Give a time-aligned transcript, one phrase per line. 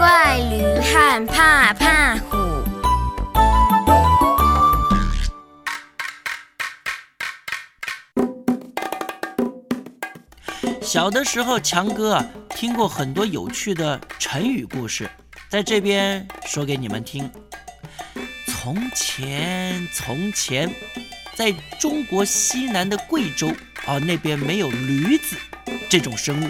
[0.00, 2.38] 怪驴和怕怕虎。
[10.80, 15.06] 小的时候，强哥啊听过很多有趣的成语故事，
[15.50, 17.30] 在这边说给你们听。
[18.46, 20.74] 从前，从前，
[21.34, 23.48] 在中国西南的贵州
[23.84, 25.36] 啊，那边没有驴子
[25.90, 26.48] 这种生物。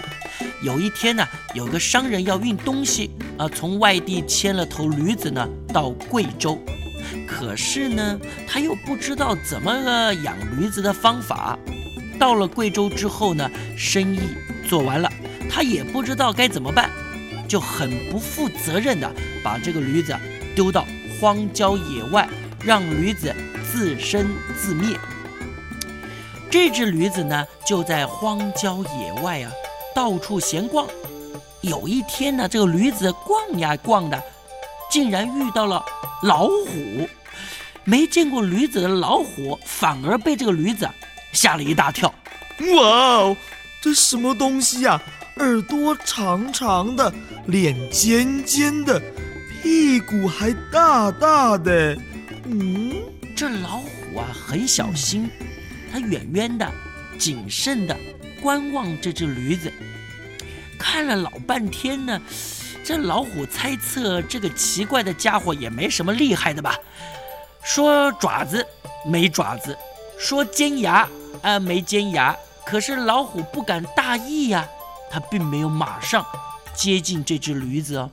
[0.62, 6.59] 有一天呢，有个商人要运东西啊，从外地牵了头驴子呢到贵州，
[7.27, 11.59] 可是呢，他又不知道怎么个养驴子的方法。
[12.19, 14.20] 到了贵州之后呢，生意
[14.69, 15.10] 做完了，
[15.50, 16.91] 他也不知道该怎么办，
[17.48, 19.11] 就很不负责任的
[19.42, 20.14] 把这个驴子
[20.55, 20.86] 丢到
[21.19, 22.28] 荒郊野外，
[22.62, 23.34] 让驴子
[23.72, 24.95] 自生自灭。
[26.50, 29.50] 这只驴子呢，就在荒郊野外啊，
[29.94, 30.86] 到处闲逛。
[31.62, 34.22] 有一天呢，这个驴子逛呀逛的，
[34.91, 35.84] 竟然遇到了
[36.22, 37.08] 老虎。
[37.84, 40.88] 没见过驴子的老虎，反而被这个驴子。
[41.32, 42.12] 吓了一大跳，
[42.74, 43.36] 哇哦，
[43.80, 45.00] 这什么东西呀？
[45.36, 47.12] 耳朵长长的，
[47.47, 49.00] 脸尖尖的，
[49.62, 51.97] 屁股还大大的。
[52.44, 52.92] 嗯，
[53.36, 55.30] 这老虎啊很小心，
[55.91, 56.70] 它远远的、
[57.16, 57.97] 谨慎的
[58.41, 59.72] 观望这只驴子，
[60.78, 62.20] 看了老半天呢。
[62.82, 66.77] 这老虎猜测这个奇怪的家伙也没什么厉害的吧？
[67.62, 68.66] 说爪子
[69.06, 69.77] 没爪子，
[70.19, 71.08] 说尖牙。
[71.42, 74.69] 啊，没尖牙，可是老虎不敢大意呀，
[75.10, 76.22] 他并没有马上
[76.75, 78.10] 接近这只驴子哦。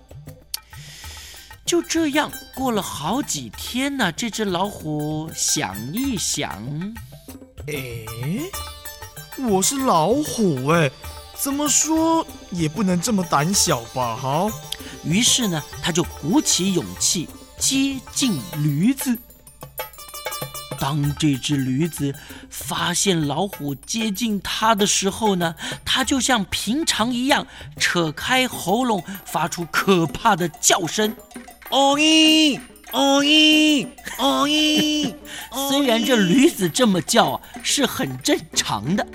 [1.66, 6.54] 就这样过了好几天呢，这只老虎想一想，
[7.68, 8.06] 哎，
[9.46, 10.90] 我是老虎哎，
[11.36, 14.16] 怎么说也不能这么胆小吧？
[14.16, 14.52] 哈，
[15.04, 19.18] 于是呢，他就鼓起勇气接近驴子。
[20.80, 22.14] 当这只驴子
[22.50, 27.46] 发现老虎接近它的时候呢，它就像平常一样，
[27.80, 31.16] 扯开喉咙，发出可怕的叫声
[31.70, 32.60] ：“哦咦，
[32.94, 33.88] 哦咦，
[34.18, 35.14] 哦咦。”
[35.70, 39.06] 虽然这驴子这么叫啊，是很正常的，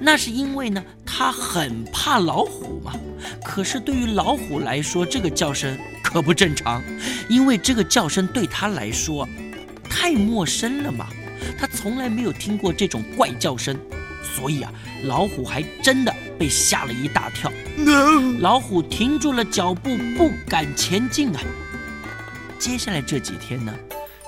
[0.00, 2.92] 那是因为呢，它很怕老虎嘛。
[3.44, 6.82] 可是对于老虎来说，这个叫声可不正常，
[7.28, 9.28] 因为这个叫声对它来说。
[9.88, 11.06] 太陌生了嘛，
[11.56, 13.78] 它从来没有听过这种怪叫声，
[14.34, 14.72] 所以啊，
[15.04, 17.50] 老虎还真的被吓了一大跳。
[18.40, 21.40] 老虎停住了脚步，不敢前进啊。
[22.58, 23.74] 接下来这几天呢，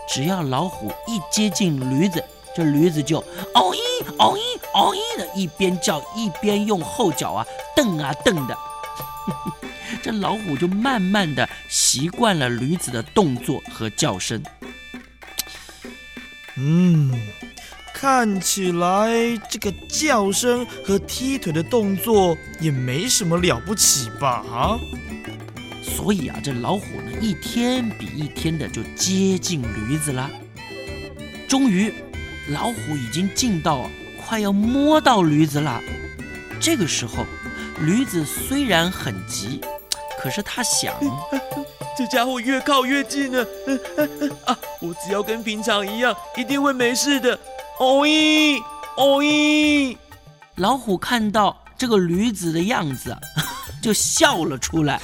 [0.09, 2.23] 只要老虎一接近驴子，
[2.55, 3.19] 这驴子就
[3.55, 3.79] 嗷咦
[4.19, 4.41] 嗷咦
[4.75, 8.57] 嗷咦的一边叫一边用后脚啊蹬啊蹬的。
[10.03, 14.43] 这老虎就慢慢的习惯了驴子的动作和叫声。
[16.57, 17.13] 嗯，
[17.95, 19.11] 看起来
[19.49, 24.45] 这个叫声和踢腿的动作也没什么了不起吧？
[24.51, 24.79] 啊，
[25.97, 30.31] 所以啊，这老虎呢，一天比一天的就接近驴子了。
[31.49, 31.91] 终于，
[32.51, 33.89] 老虎已经近到
[34.23, 35.81] 快要摸到驴子了。
[36.61, 37.25] 这个时候，
[37.81, 39.59] 驴子虽然很急，
[40.21, 40.95] 可是他想。
[41.97, 43.43] 这家伙越靠越近了，
[44.45, 44.59] 啊！
[44.83, 47.33] 我只要跟平常一样，一定会没事的。
[47.81, 48.61] 哦咦，
[48.99, 49.97] 哦咦！
[50.57, 53.17] 老虎看到这个驴子的样子，
[53.87, 55.01] 就笑了出来。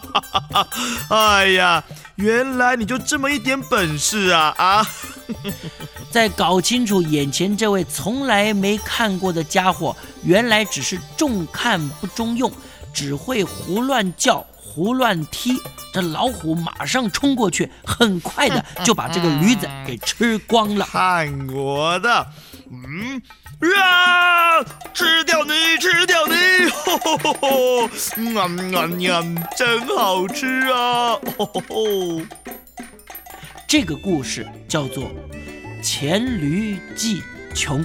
[1.10, 1.84] 哎呀，
[2.14, 4.54] 原来你就这么一点本事啊！
[4.56, 4.86] 啊！
[6.10, 9.94] 在搞清楚眼前这位从来没看过的家伙，
[10.24, 12.50] 原来只是重看不中用，
[12.94, 14.42] 只会胡乱叫。
[14.72, 15.60] 胡乱踢，
[15.92, 20.86] 这老虎马上冲过去，很快的就把这个驴子给吃光了。
[20.86, 22.24] 看我的，
[22.70, 23.20] 嗯，
[23.76, 24.62] 啊，
[24.94, 25.09] 吃
[27.10, 31.18] 吼吼吼吼，嗯嗯真好吃啊！
[31.36, 32.22] 吼吼吼。
[33.66, 35.04] 这个故事叫做
[35.82, 37.22] 《黔驴技
[37.54, 37.80] 穷》。